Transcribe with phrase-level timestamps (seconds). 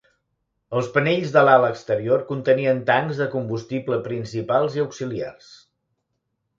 [0.79, 5.57] Els panells de l'ala exterior contenien tancs de combustible principals i auxiliars.